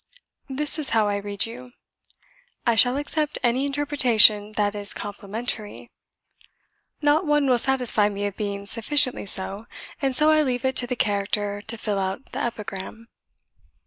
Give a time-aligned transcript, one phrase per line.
[0.49, 1.73] "This is how I read you:"
[2.65, 5.91] "I shall accept any interpretation that is complimentary."
[7.03, 9.67] "Not one will satisfy me of being sufficiently so,
[10.01, 13.09] and so I leave it to the character to fill out the epigram."